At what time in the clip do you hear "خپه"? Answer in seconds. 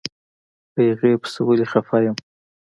1.71-1.97